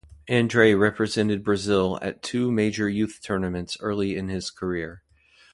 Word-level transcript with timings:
Andrei 0.27 0.73
represented 0.73 1.43
Brazil 1.43 1.99
at 2.01 2.23
two 2.23 2.51
major 2.51 2.89
youth 2.89 3.19
tournaments 3.21 3.77
early 3.81 4.15
in 4.17 4.29
his 4.29 4.49
career. 4.49 5.03